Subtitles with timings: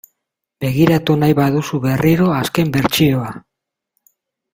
[0.63, 3.29] Begiratu nahi baduzu berriro azken bertsioa.